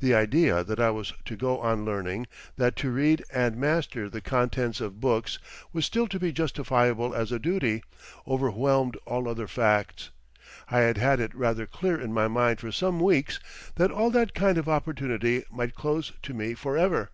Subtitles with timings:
[0.00, 4.20] The idea that I was to go on learning, that to read and master the
[4.20, 5.38] contents of books
[5.72, 7.82] was still to be justifiable as a duty,
[8.28, 10.10] overwhelmed all other facts.
[10.70, 13.40] I had had it rather clear in my mind for some weeks
[13.76, 17.10] that all that kind of opportunity might close to me for ever.